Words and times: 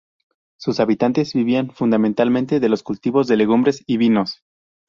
Sus 0.57 0.79
habitantes 0.79 1.33
vivían 1.35 1.69
fundamentalmente 1.69 2.59
de 2.59 2.69
los 2.69 2.81
cultivos 2.81 3.27
de 3.27 3.37
legumbres 3.37 3.83
y 3.85 3.97
vinos. 3.97 4.41